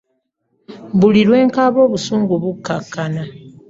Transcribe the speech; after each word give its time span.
Buli 0.99 1.21
lwe 1.27 1.37
nkaaba 1.47 1.79
obusungu 1.87 2.33
bukkakkana. 2.41 3.23